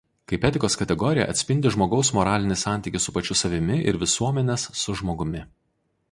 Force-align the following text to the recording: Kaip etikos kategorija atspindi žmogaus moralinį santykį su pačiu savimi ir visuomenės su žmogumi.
Kaip 0.31 0.45
etikos 0.47 0.75
kategorija 0.81 1.25
atspindi 1.33 1.71
žmogaus 1.75 2.09
moralinį 2.19 2.57
santykį 2.61 3.01
su 3.05 3.13
pačiu 3.17 3.37
savimi 3.43 3.77
ir 3.91 3.99
visuomenės 4.05 4.65
su 4.85 4.97
žmogumi. 5.03 5.43